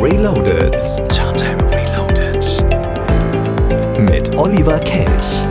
Reloaded. 0.00 0.72
Turntable 1.08 1.66
Reloaded. 1.72 2.44
Mit 3.98 4.36
Oliver 4.36 4.78
Kelch. 4.80 5.42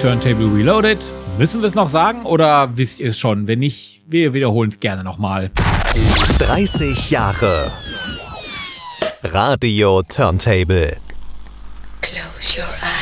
Turntable 0.00 0.46
Reloaded. 0.54 0.98
Müssen 1.38 1.60
wir 1.60 1.68
es 1.68 1.74
noch 1.74 1.88
sagen 1.88 2.24
oder 2.24 2.76
wisst 2.76 3.00
ihr 3.00 3.10
es 3.10 3.18
schon? 3.18 3.48
Wenn 3.48 3.58
nicht, 3.58 4.02
wir 4.06 4.34
wiederholen 4.34 4.70
es 4.70 4.78
gerne 4.78 5.02
nochmal. 5.04 5.50
30 6.38 7.10
Jahre. 7.10 7.70
Radio 9.24 10.02
Turntable. 10.02 10.96
Close 12.00 12.60
your 12.60 12.66
eyes. 12.82 12.97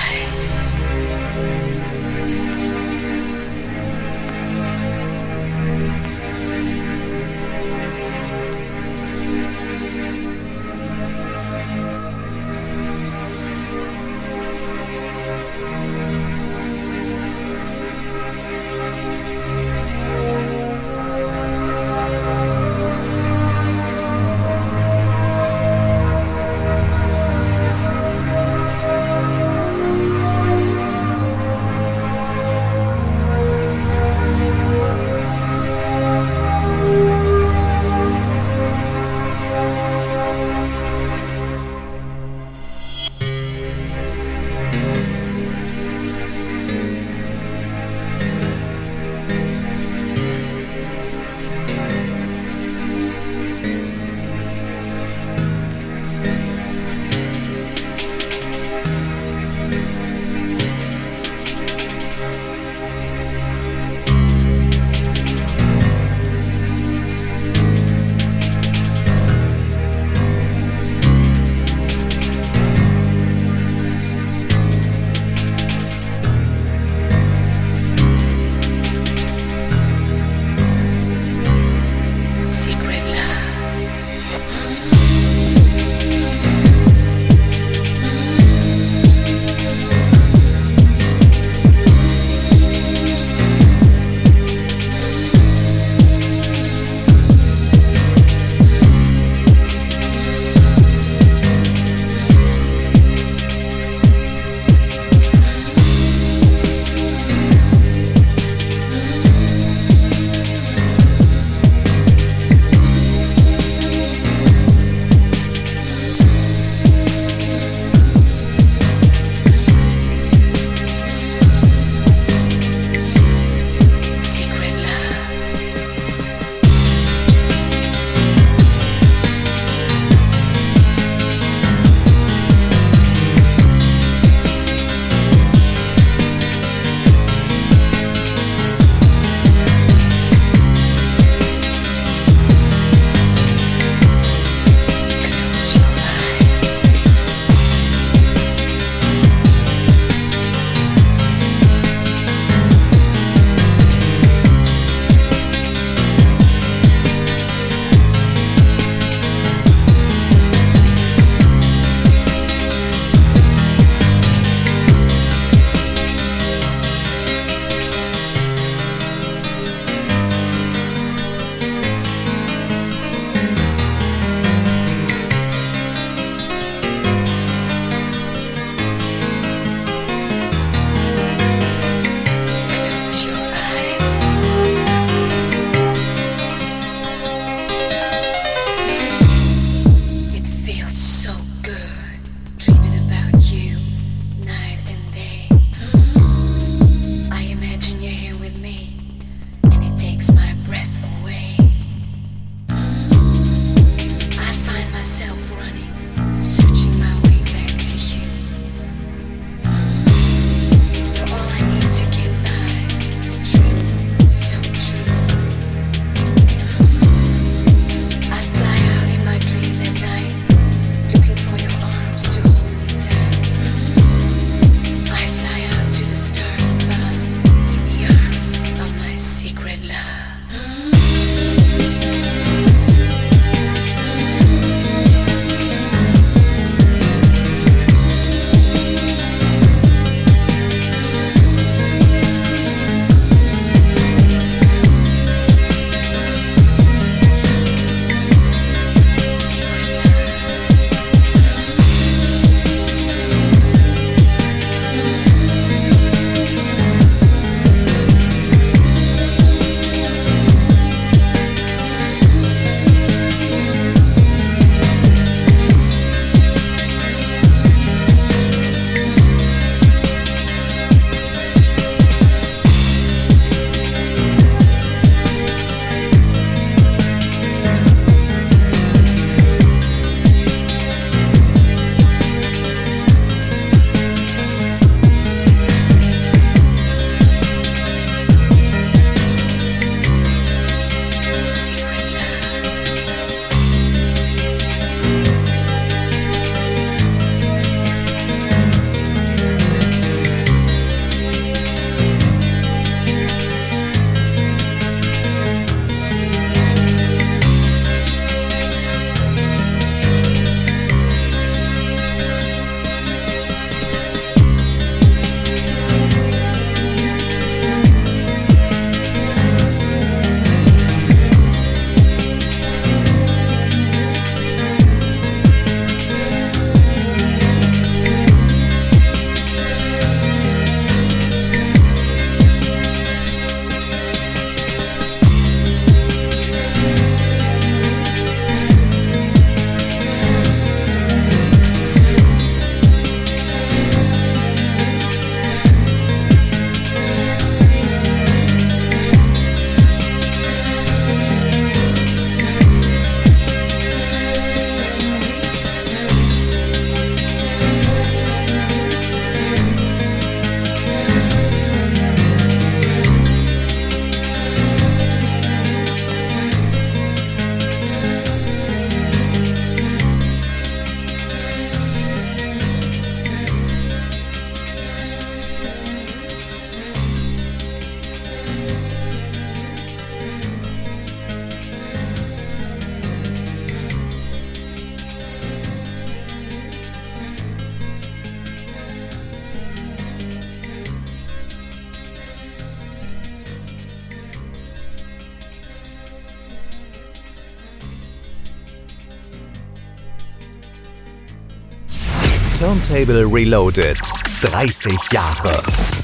Turntable 402.56 403.26
Reloaded. 403.26 403.99
30 403.99 404.97
Jahre. 405.12 405.95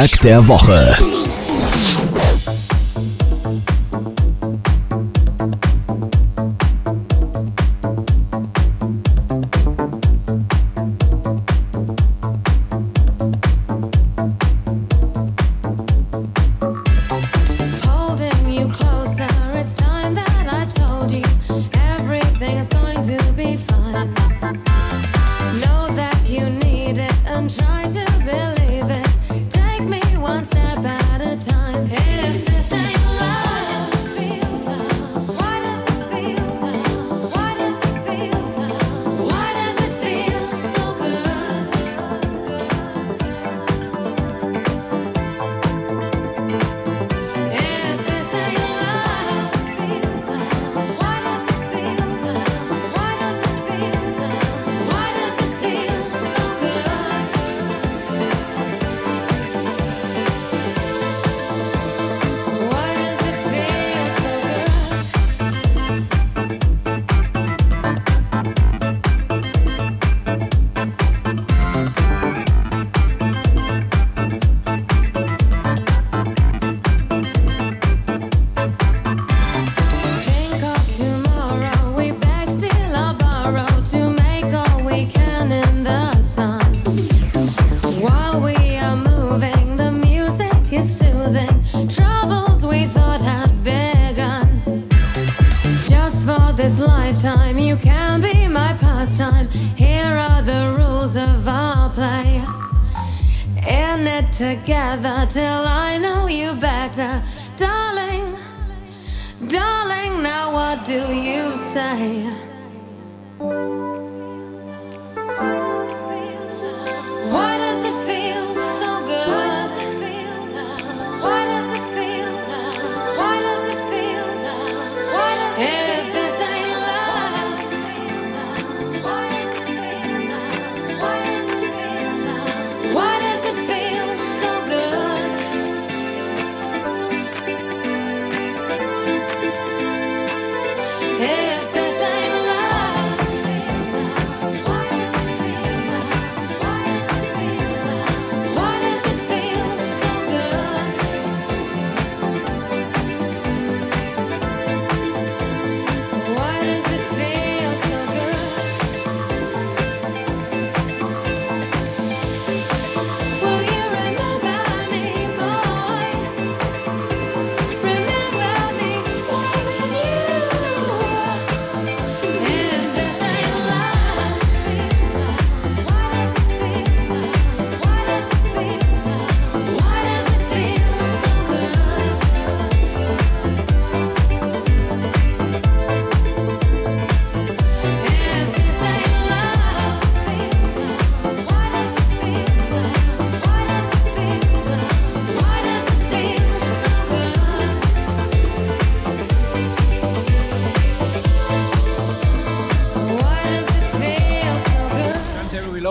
Track 0.00 0.20
der 0.22 0.48
Woche. 0.48 1.19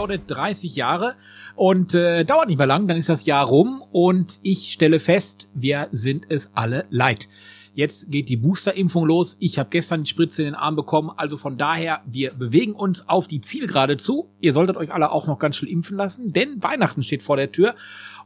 Reloaded 0.09 0.29
30 0.29 0.75
Jahre 0.75 1.15
und 1.55 1.93
äh, 1.93 2.25
dauert 2.25 2.47
nicht 2.47 2.57
mehr 2.57 2.67
lang, 2.67 2.87
dann 2.87 2.97
ist 2.97 3.09
das 3.09 3.25
Jahr 3.25 3.45
rum 3.45 3.83
und 3.91 4.39
ich 4.43 4.71
stelle 4.71 4.99
fest, 4.99 5.49
wir 5.53 5.87
sind 5.91 6.25
es 6.29 6.51
alle 6.55 6.85
leid. 6.89 7.29
Jetzt 7.75 8.11
geht 8.11 8.27
die 8.27 8.35
Boosterimpfung 8.35 9.05
los. 9.05 9.37
Ich 9.39 9.59
habe 9.59 9.69
gestern 9.69 10.03
die 10.03 10.09
Spritze 10.09 10.41
in 10.41 10.47
den 10.49 10.55
Arm 10.55 10.75
bekommen, 10.75 11.11
also 11.15 11.37
von 11.37 11.57
daher, 11.57 12.01
wir 12.07 12.33
bewegen 12.33 12.73
uns 12.73 13.07
auf 13.07 13.27
die 13.27 13.39
Zielgerade 13.39 13.97
zu. 13.97 14.31
Ihr 14.41 14.53
solltet 14.53 14.75
euch 14.75 14.91
alle 14.91 15.11
auch 15.11 15.27
noch 15.27 15.39
ganz 15.39 15.55
schnell 15.55 15.71
impfen 15.71 15.95
lassen, 15.95 16.33
denn 16.33 16.61
Weihnachten 16.61 17.03
steht 17.03 17.23
vor 17.23 17.37
der 17.37 17.51
Tür. 17.51 17.75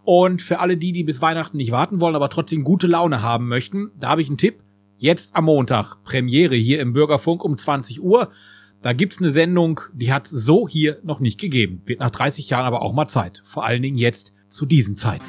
Und 0.06 0.42
für 0.42 0.60
alle 0.60 0.78
die, 0.78 0.92
die 0.92 1.04
bis 1.04 1.22
Weihnachten 1.22 1.58
nicht 1.58 1.72
warten 1.72 2.02
wollen, 2.02 2.16
aber 2.16 2.30
trotzdem 2.30 2.64
gute 2.64 2.88
Laune 2.88 3.22
haben 3.22 3.48
möchten, 3.48 3.92
da 4.00 4.10
habe 4.10 4.22
ich 4.22 4.30
einen 4.30 4.38
Tipp. 4.38 4.64
Jetzt 4.98 5.36
am 5.36 5.46
Montag, 5.46 5.98
Premiere 6.04 6.56
hier 6.56 6.80
im 6.80 6.94
Bürgerfunk 6.94 7.44
um 7.44 7.58
20 7.58 8.02
Uhr. 8.02 8.30
Da 8.84 8.92
gibt's 8.92 9.20
eine 9.20 9.32
Sendung, 9.32 9.80
die 9.94 10.12
hat's 10.12 10.30
so 10.30 10.68
hier 10.68 10.98
noch 11.04 11.22
nicht 11.22 11.40
gegeben. 11.40 11.82
Wird 11.86 12.02
nach 12.02 12.12
30 12.12 12.50
Jahren 12.50 12.66
aber 12.66 12.82
auch 12.82 12.92
mal 12.92 13.08
Zeit. 13.08 13.42
Vor 13.46 13.64
allen 13.64 13.82
Dingen 13.82 13.98
jetzt 13.98 14.34
zu 14.50 14.66
diesen 14.66 14.98
Zeiten. 14.98 15.24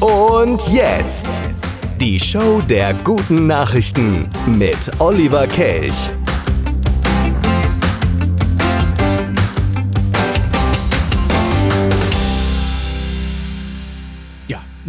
Und 0.00 0.72
jetzt 0.72 1.26
die 2.00 2.18
Show 2.18 2.62
der 2.62 2.94
guten 2.94 3.46
Nachrichten 3.46 4.30
mit 4.46 4.90
Oliver 4.98 5.46
Kelch. 5.46 6.08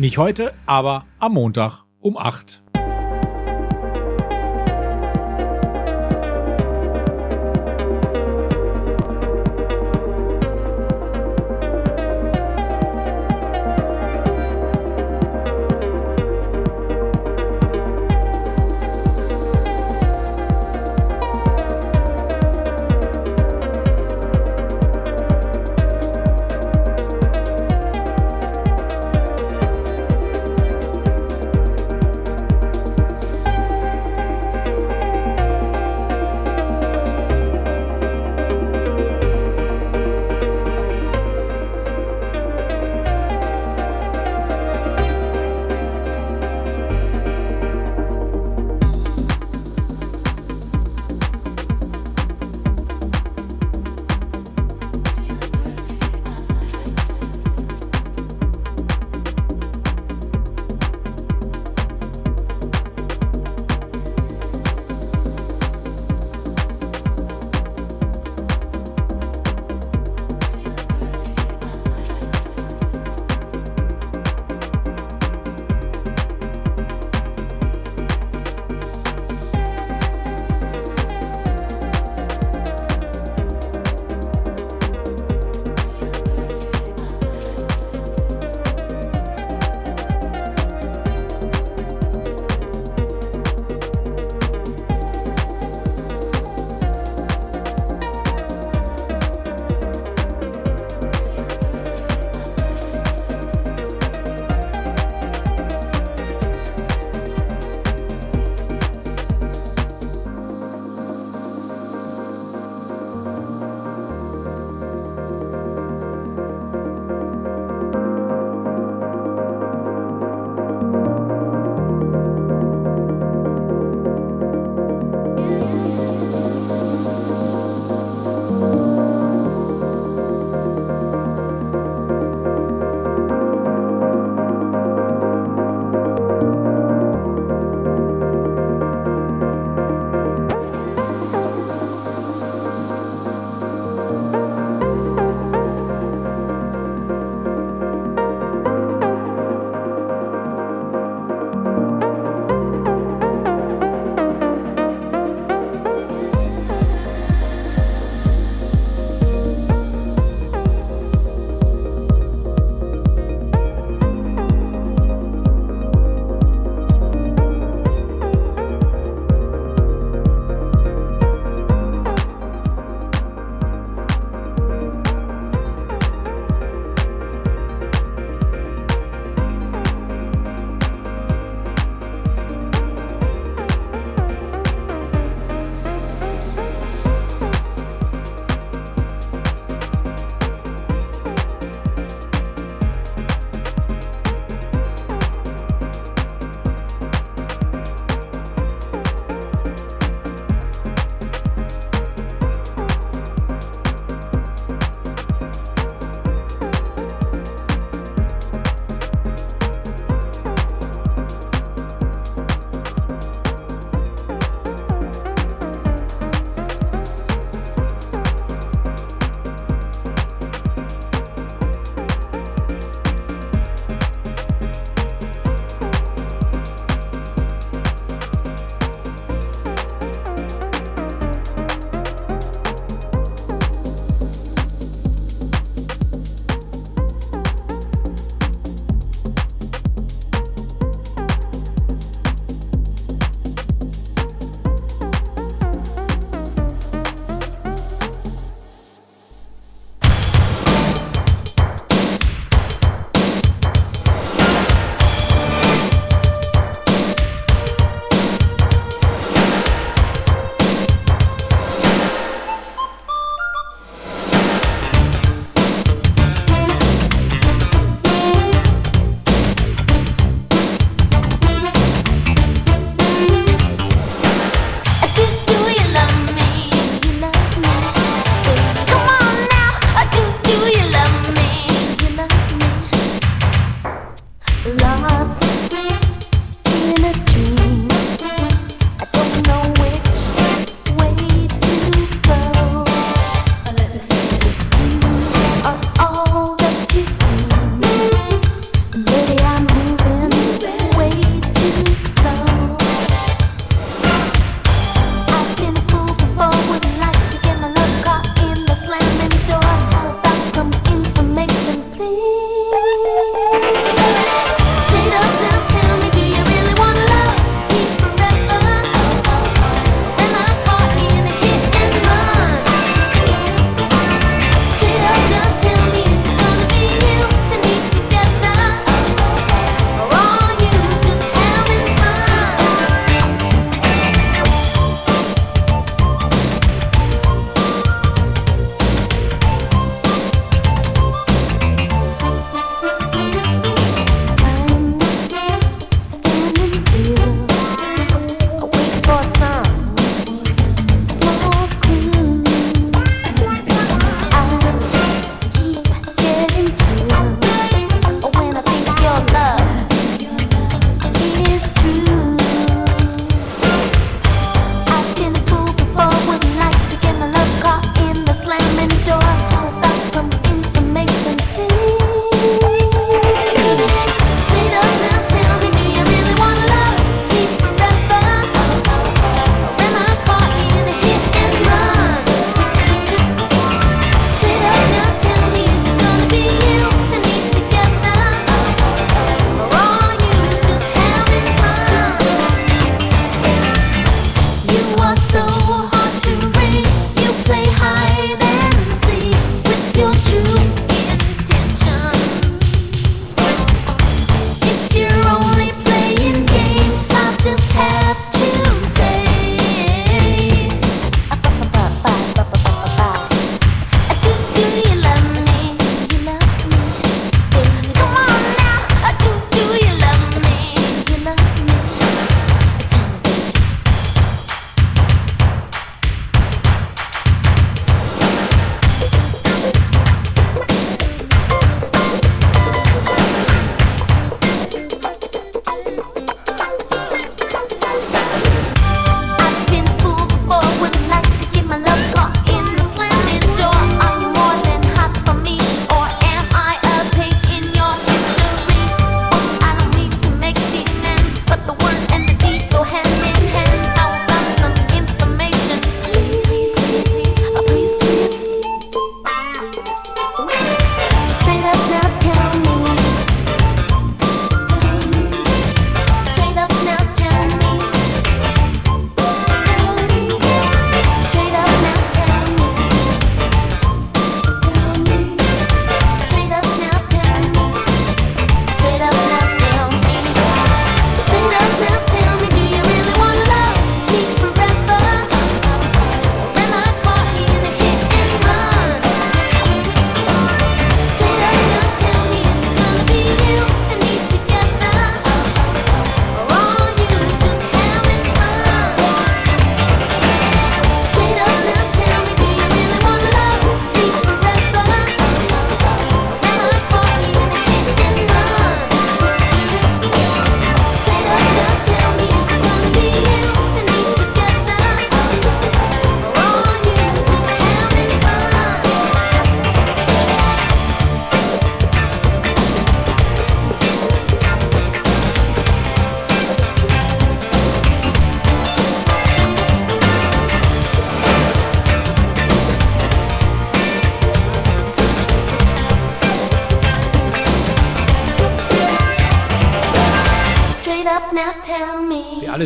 Nicht 0.03 0.17
heute, 0.17 0.53
aber 0.65 1.05
am 1.19 1.33
Montag 1.33 1.85
um 2.01 2.17
8. 2.17 2.62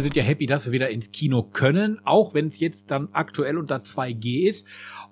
sind 0.08 0.15
ja 0.15 0.24
happy, 0.24 0.46
dass 0.46 0.65
wir 0.65 0.72
wieder 0.72 0.89
ins 0.89 1.12
Kino 1.12 1.43
können, 1.43 2.00
auch 2.06 2.34
wenn 2.34 2.48
es 2.48 2.62
jetzt 2.62 2.91
dann 2.91 3.10
aktuell 3.12 3.58
unter 3.58 3.80
2G 3.80 4.48
ist. 4.48 4.65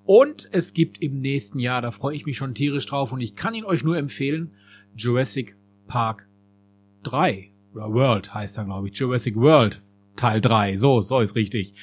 Und 0.05 0.47
es 0.53 0.73
gibt 0.73 1.01
im 1.01 1.19
nächsten 1.19 1.59
Jahr, 1.59 1.81
da 1.81 1.91
freue 1.91 2.15
ich 2.15 2.25
mich 2.25 2.37
schon 2.37 2.53
tierisch 2.53 2.85
drauf 2.85 3.11
und 3.11 3.19
ich 3.19 3.35
kann 3.35 3.53
ihn 3.53 3.65
euch 3.65 3.83
nur 3.83 3.97
empfehlen, 3.97 4.53
Jurassic 4.95 5.57
Park 5.87 6.29
3 7.03 7.51
oder 7.73 7.91
World 7.91 8.33
heißt 8.33 8.57
er, 8.57 8.63
glaube 8.63 8.87
ich. 8.87 8.97
Jurassic 8.97 9.35
World 9.35 9.83
Teil 10.15 10.39
3. 10.39 10.77
So, 10.77 11.01
so 11.01 11.19
ist 11.19 11.35
richtig. 11.35 11.73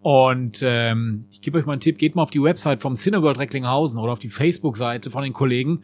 Und 0.00 0.60
ähm, 0.62 1.26
ich 1.32 1.40
gebe 1.40 1.58
euch 1.58 1.66
mal 1.66 1.72
einen 1.72 1.80
Tipp, 1.80 1.98
geht 1.98 2.14
mal 2.14 2.22
auf 2.22 2.30
die 2.30 2.40
Website 2.40 2.80
vom 2.80 2.94
Cineworld 2.94 3.38
Recklinghausen 3.38 3.98
oder 3.98 4.12
auf 4.12 4.20
die 4.20 4.28
Facebook-Seite 4.28 5.10
von 5.10 5.24
den 5.24 5.32
Kollegen. 5.32 5.82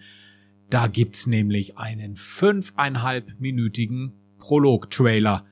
Da 0.71 0.87
gibt's 0.87 1.27
nämlich 1.27 1.79
einen 1.79 2.15
fünfeinhalbminütigen 2.15 4.13
Prolog-Trailer. 4.39 5.47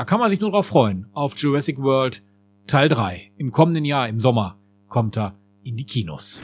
Da 0.00 0.06
kann 0.06 0.18
man 0.18 0.30
sich 0.30 0.40
nur 0.40 0.50
drauf 0.50 0.68
freuen. 0.68 1.08
Auf 1.12 1.36
Jurassic 1.36 1.76
World 1.82 2.22
Teil 2.66 2.88
3. 2.88 3.32
Im 3.36 3.52
kommenden 3.52 3.84
Jahr, 3.84 4.08
im 4.08 4.16
Sommer, 4.16 4.56
kommt 4.88 5.18
er 5.18 5.34
in 5.62 5.76
die 5.76 5.84
Kinos. 5.84 6.40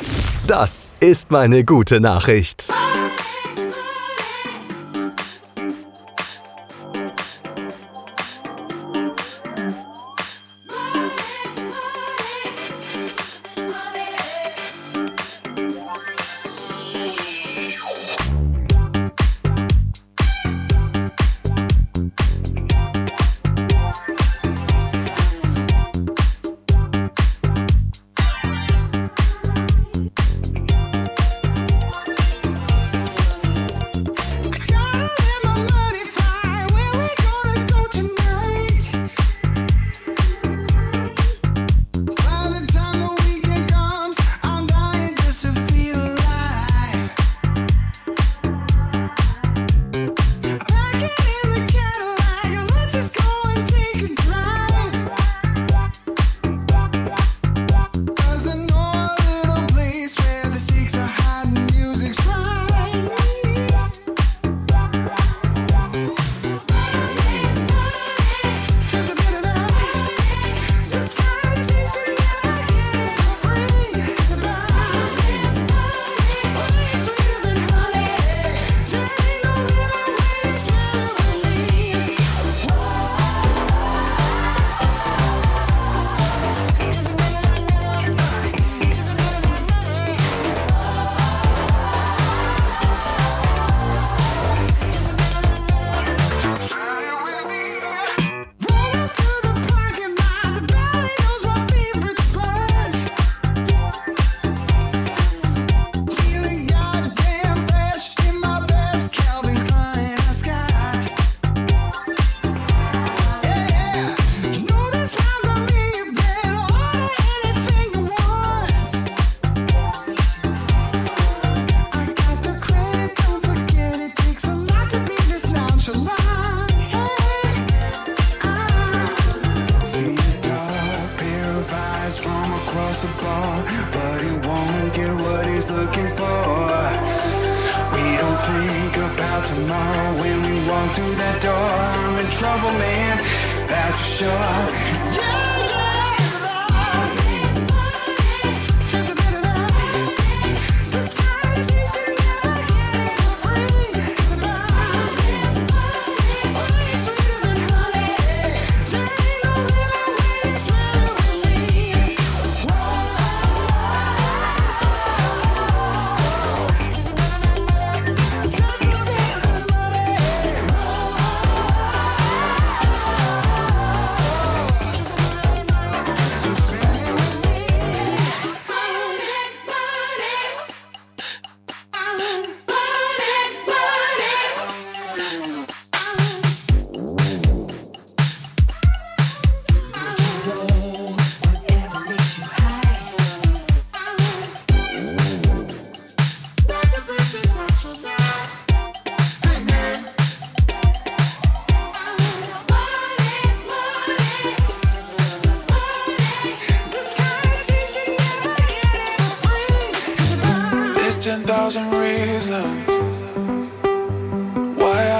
Das 0.47 0.91
ist 1.01 1.31
meine 1.31 1.65
gute 1.65 1.99
Nachricht. 1.99 2.71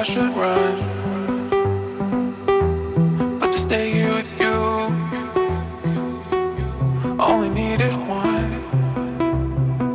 Should 0.07 0.37
run. 0.37 0.77
But 3.41 3.51
to 3.51 3.59
stay 3.59 3.91
here 3.91 4.15
with 4.15 4.41
you, 4.41 4.57
I 7.19 7.25
only 7.33 7.51
needed 7.51 7.93
one. 8.07 8.53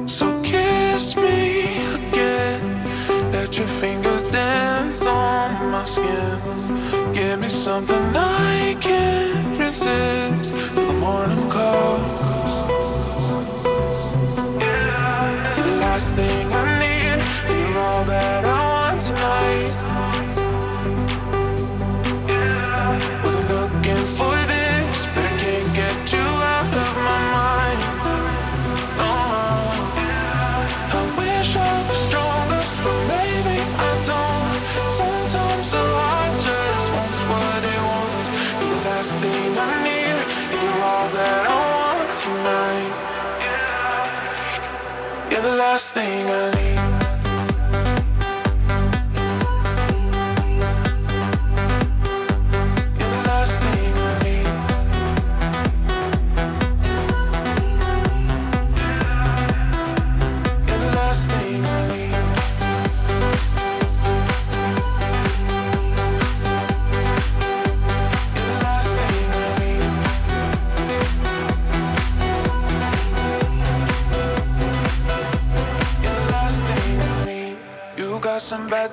So 0.08 0.26
kiss 0.44 1.16
me 1.16 1.70
again. 1.96 2.62
Let 3.32 3.58
your 3.58 3.68
fingers 3.68 4.24
dance 4.24 5.06
on 5.06 5.72
my 5.72 5.86
skin. 5.86 6.40
Give 7.14 7.40
me 7.40 7.48
something 7.48 8.04
I 8.18 8.31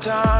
time. 0.00 0.38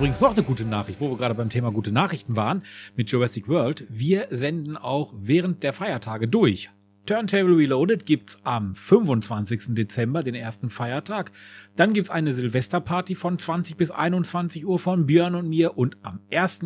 übrigens 0.00 0.22
noch 0.22 0.32
eine 0.32 0.42
gute 0.42 0.64
Nachricht, 0.64 0.98
wo 0.98 1.10
wir 1.10 1.18
gerade 1.18 1.34
beim 1.34 1.50
Thema 1.50 1.70
gute 1.70 1.92
Nachrichten 1.92 2.34
waren, 2.34 2.62
mit 2.96 3.10
Jurassic 3.10 3.48
World. 3.48 3.84
Wir 3.90 4.28
senden 4.30 4.78
auch 4.78 5.12
während 5.14 5.62
der 5.62 5.74
Feiertage 5.74 6.26
durch. 6.26 6.70
Turntable 7.04 7.54
Reloaded 7.54 8.06
gibt's 8.06 8.38
am 8.42 8.74
25. 8.74 9.74
Dezember, 9.74 10.22
den 10.22 10.34
ersten 10.34 10.70
Feiertag. 10.70 11.32
Dann 11.76 11.92
gibt's 11.92 12.08
eine 12.08 12.32
Silvesterparty 12.32 13.14
von 13.14 13.38
20 13.38 13.76
bis 13.76 13.90
21 13.90 14.64
Uhr 14.64 14.78
von 14.78 15.04
Björn 15.04 15.34
und 15.34 15.50
mir 15.50 15.76
und 15.76 15.98
am 16.00 16.20
1. 16.32 16.60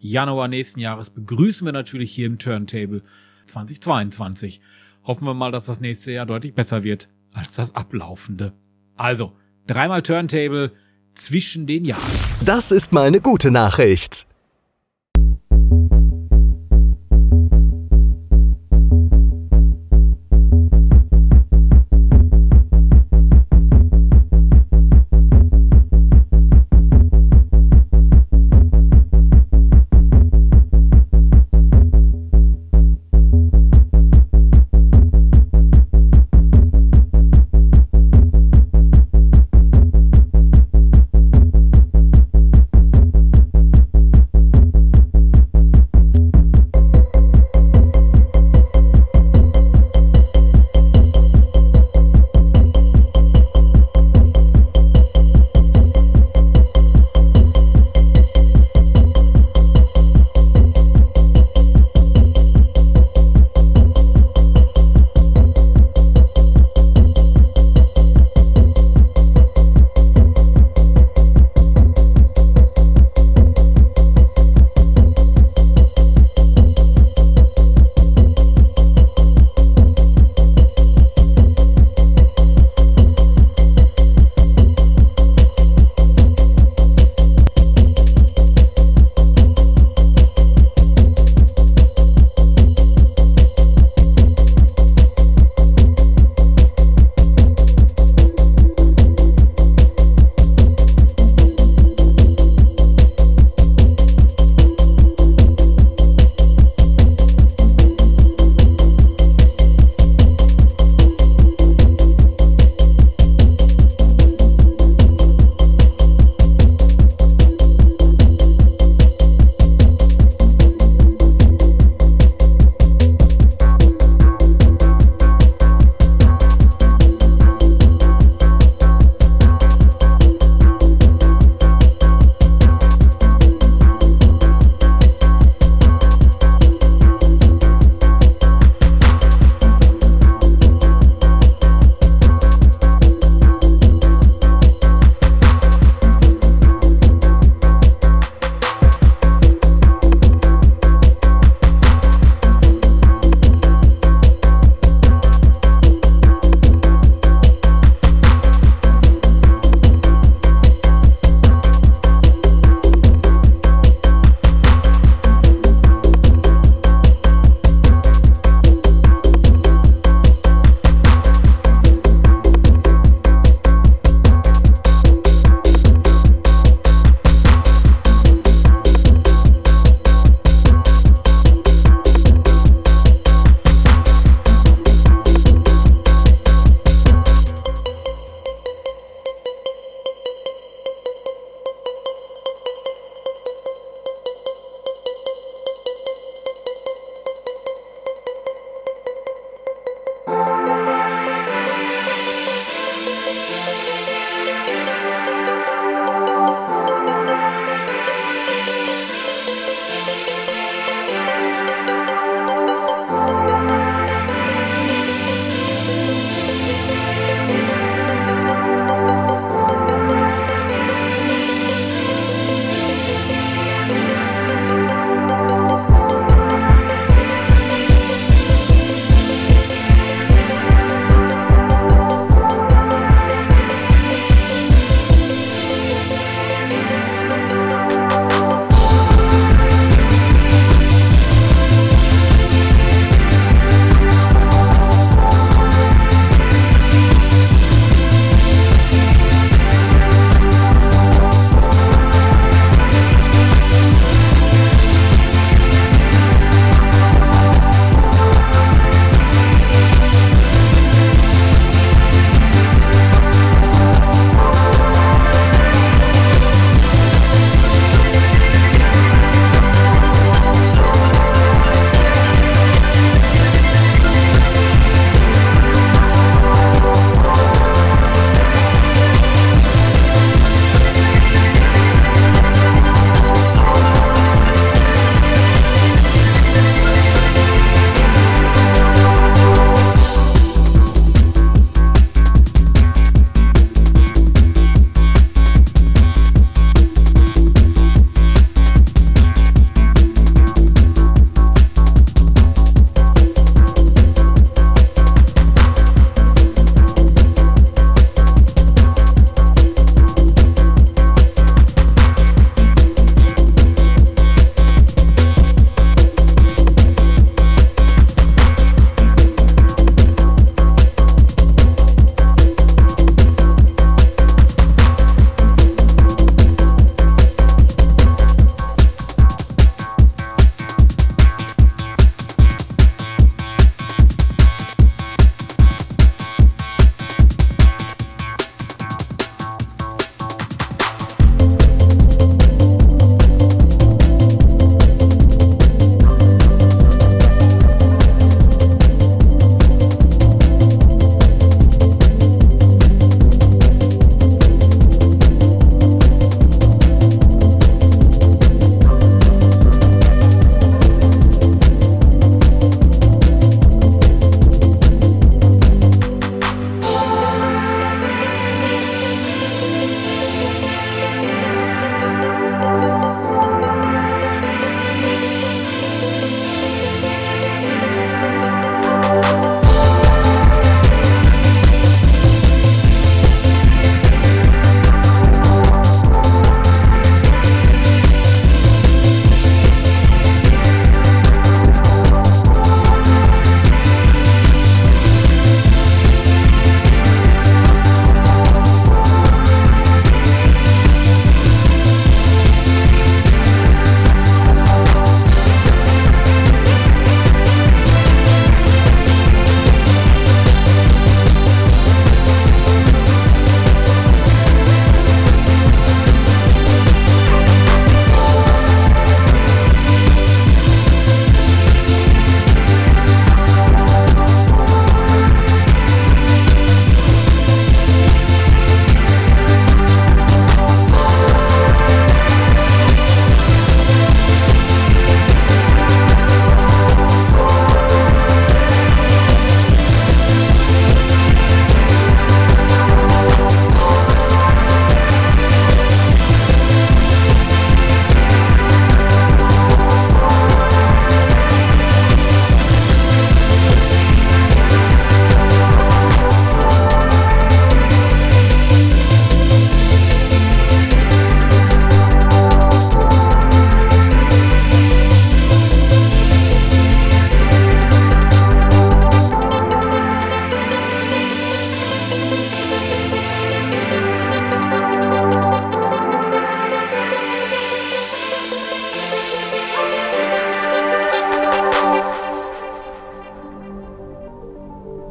Januar 0.00 0.48
nächsten 0.48 0.80
Jahres 0.80 1.10
begrüßen 1.10 1.64
wir 1.64 1.72
natürlich 1.72 2.10
hier 2.10 2.26
im 2.26 2.40
Turntable 2.40 3.02
2022. 3.46 4.60
Hoffen 5.04 5.26
wir 5.26 5.34
mal, 5.34 5.52
dass 5.52 5.66
das 5.66 5.80
nächste 5.80 6.10
Jahr 6.10 6.26
deutlich 6.26 6.54
besser 6.54 6.82
wird 6.82 7.08
als 7.34 7.54
das 7.54 7.76
ablaufende. 7.76 8.52
Also, 8.96 9.36
dreimal 9.68 10.02
Turntable, 10.02 10.72
zwischen 11.14 11.66
den 11.66 11.84
Jahren. 11.84 12.02
Das 12.44 12.72
ist 12.72 12.92
mal 12.92 13.06
eine 13.06 13.20
gute 13.20 13.50
Nachricht. 13.50 14.26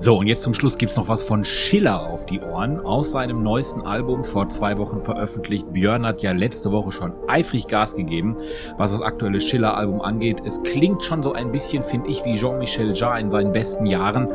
So, 0.09 0.17
und 0.17 0.25
jetzt 0.25 0.41
zum 0.41 0.55
Schluss 0.55 0.79
gibt's 0.79 0.97
noch 0.97 1.07
was 1.07 1.21
von 1.21 1.43
Schiller 1.43 2.09
auf 2.09 2.25
die 2.25 2.39
Ohren. 2.39 2.79
Aus 2.79 3.11
seinem 3.11 3.43
neuesten 3.43 3.81
Album 3.81 4.23
vor 4.23 4.49
zwei 4.49 4.79
Wochen 4.79 5.03
veröffentlicht. 5.03 5.71
Björn 5.71 6.03
hat 6.03 6.23
ja 6.23 6.31
letzte 6.31 6.71
Woche 6.71 6.91
schon 6.91 7.13
eifrig 7.27 7.67
Gas 7.67 7.93
gegeben, 7.93 8.35
was 8.75 8.91
das 8.91 9.03
aktuelle 9.03 9.39
Schiller-Album 9.39 10.01
angeht. 10.01 10.41
Es 10.43 10.63
klingt 10.63 11.03
schon 11.03 11.21
so 11.21 11.33
ein 11.33 11.51
bisschen, 11.51 11.83
finde 11.83 12.09
ich, 12.09 12.25
wie 12.25 12.33
Jean-Michel 12.33 12.93
Jarre 12.93 13.19
in 13.19 13.29
seinen 13.29 13.51
besten 13.51 13.85
Jahren. 13.85 14.27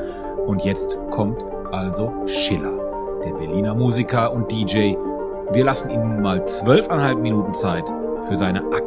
Und 0.46 0.64
jetzt 0.64 0.96
kommt 1.10 1.44
also 1.72 2.12
Schiller, 2.28 3.20
der 3.24 3.32
Berliner 3.32 3.74
Musiker 3.74 4.32
und 4.32 4.52
DJ. 4.52 4.94
Wir 5.50 5.64
lassen 5.64 5.90
ihm 5.90 6.02
nun 6.02 6.22
mal 6.22 6.46
zwölfeinhalb 6.46 7.18
Minuten 7.18 7.52
Zeit 7.52 7.92
für 8.28 8.36
seine 8.36 8.60
aktuelle. 8.60 8.83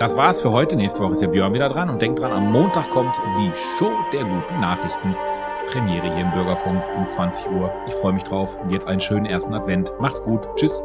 Das 0.00 0.16
war's 0.16 0.40
für 0.40 0.50
heute. 0.50 0.76
Nächste 0.76 1.00
Woche 1.00 1.12
ist 1.12 1.20
der 1.20 1.28
Björn 1.28 1.52
wieder 1.52 1.68
dran. 1.68 1.90
Und 1.90 2.00
denkt 2.00 2.20
dran, 2.20 2.32
am 2.32 2.50
Montag 2.50 2.88
kommt 2.88 3.20
die 3.38 3.52
Show 3.76 3.92
der 4.14 4.24
guten 4.24 4.58
Nachrichten. 4.58 5.14
Premiere 5.66 6.14
hier 6.14 6.24
im 6.24 6.30
Bürgerfunk 6.30 6.82
um 6.96 7.06
20 7.06 7.50
Uhr. 7.50 7.70
Ich 7.86 7.92
freue 7.92 8.14
mich 8.14 8.24
drauf. 8.24 8.58
Und 8.62 8.70
jetzt 8.70 8.88
einen 8.88 9.02
schönen 9.02 9.26
ersten 9.26 9.52
Advent. 9.52 9.92
Macht's 10.00 10.22
gut. 10.22 10.48
Tschüss. 10.56 10.82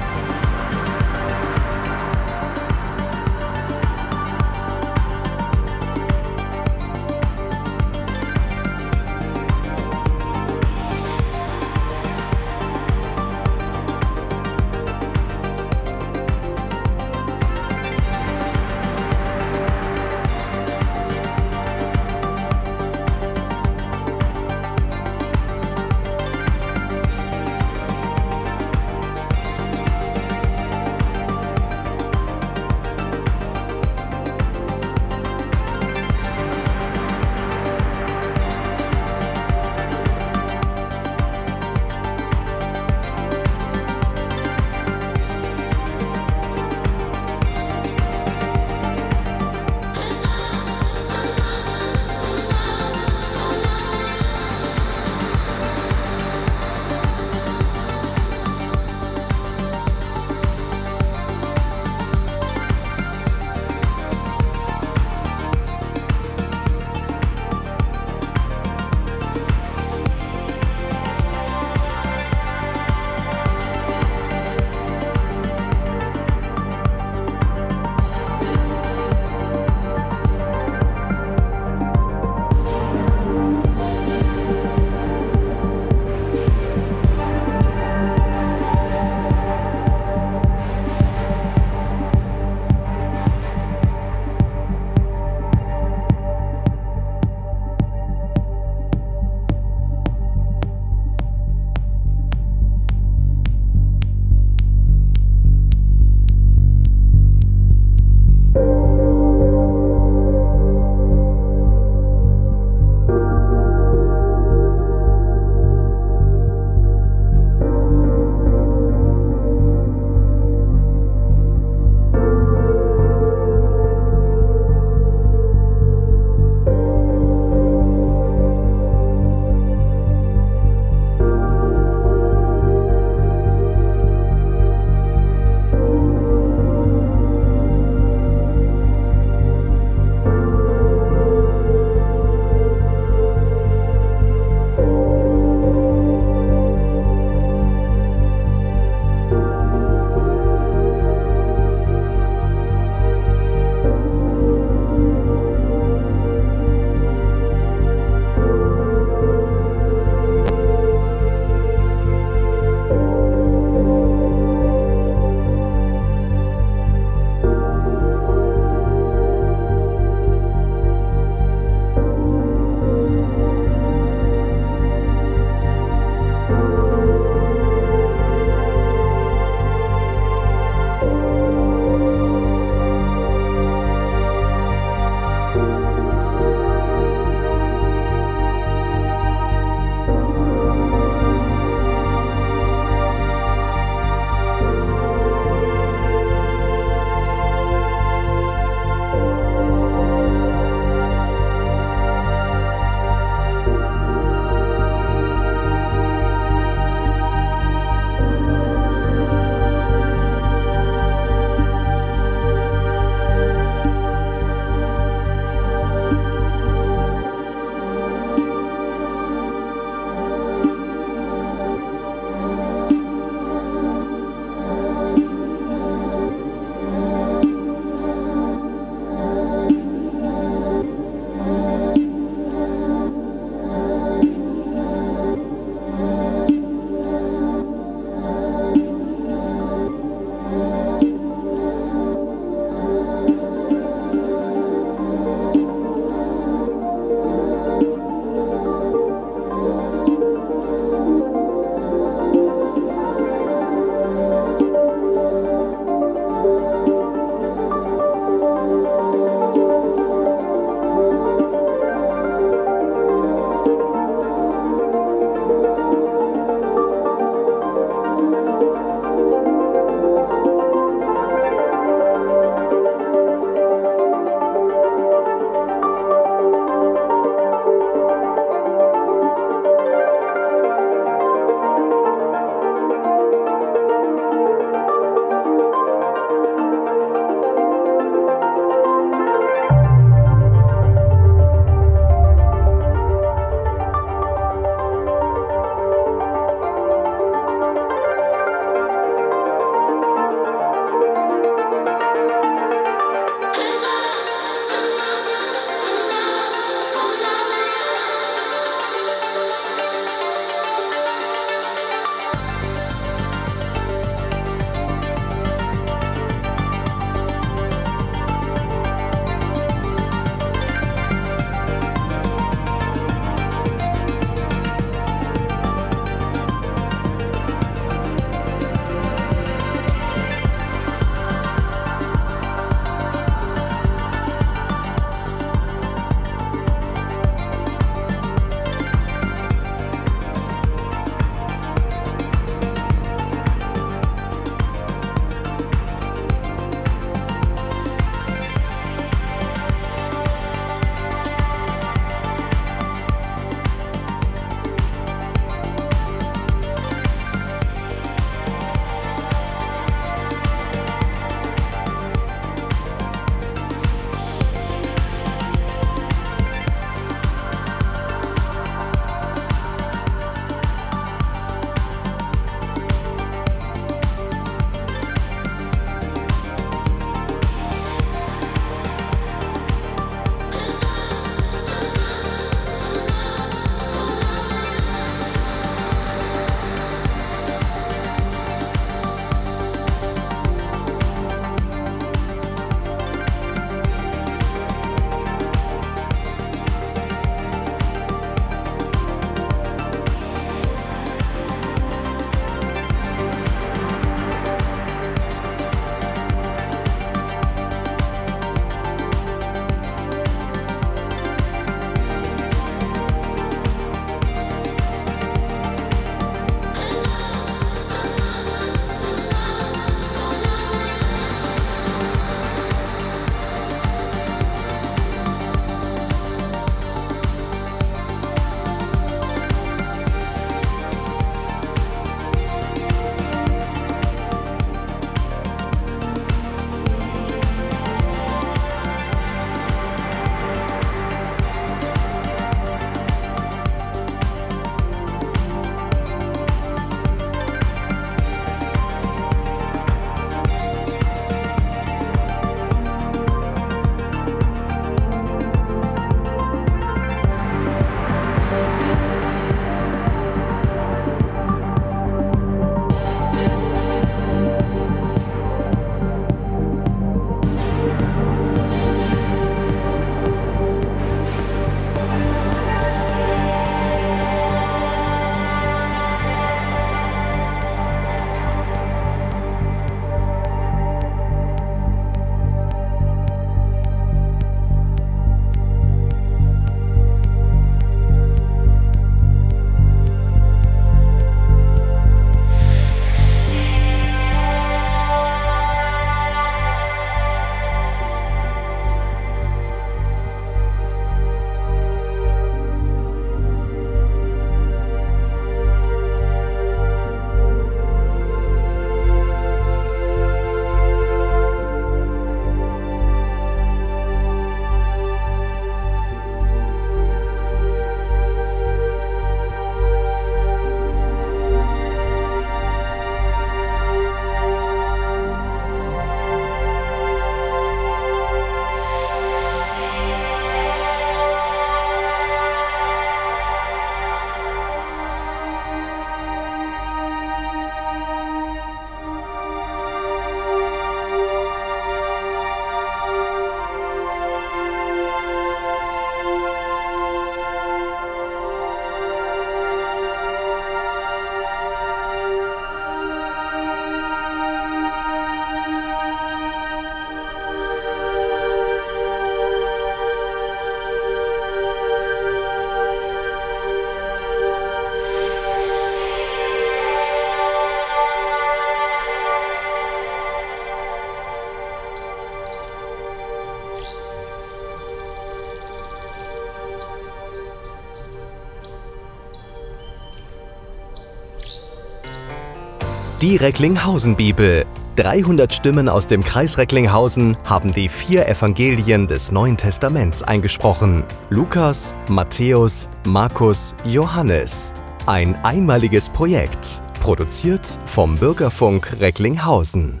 Die 583.22 583.36
Recklinghausen-Bibel. 583.36 584.64
300 584.96 585.52
Stimmen 585.52 585.90
aus 585.90 586.06
dem 586.06 586.24
Kreis 586.24 586.56
Recklinghausen 586.56 587.36
haben 587.44 587.74
die 587.74 587.90
vier 587.90 588.26
Evangelien 588.26 589.06
des 589.06 589.30
Neuen 589.30 589.58
Testaments 589.58 590.22
eingesprochen. 590.22 591.04
Lukas, 591.28 591.94
Matthäus, 592.08 592.88
Markus, 593.04 593.74
Johannes. 593.84 594.72
Ein 595.04 595.34
einmaliges 595.44 596.08
Projekt. 596.08 596.82
Produziert 597.00 597.78
vom 597.84 598.16
Bürgerfunk 598.16 598.96
Recklinghausen. 599.00 600.00